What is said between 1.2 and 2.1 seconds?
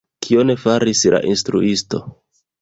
instruisto?